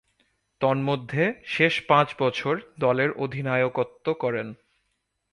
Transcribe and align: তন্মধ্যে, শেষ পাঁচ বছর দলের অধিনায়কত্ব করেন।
তন্মধ্যে, 0.61 1.23
শেষ 1.45 1.73
পাঁচ 1.87 2.07
বছর 2.19 2.53
দলের 2.79 3.09
অধিনায়কত্ব 3.15 4.05
করেন। 4.13 4.47